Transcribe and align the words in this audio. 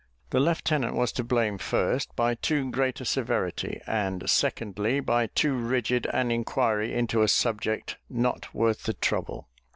The 0.31 0.39
lieutenant 0.39 0.95
was 0.95 1.11
to 1.11 1.23
blame, 1.23 1.59
first, 1.59 2.15
by 2.15 2.33
too 2.33 2.71
great 2.71 2.99
a 3.01 3.05
severity; 3.05 3.79
and, 3.85 4.27
secondly, 4.27 4.99
by 4.99 5.27
too 5.27 5.53
rigid 5.53 6.07
an 6.07 6.31
inquiry 6.31 6.91
into 6.91 7.21
a 7.21 7.27
subject 7.27 7.97
not 8.09 8.51
worth 8.51 8.85
the 8.85 8.93
trouble. 8.93 9.47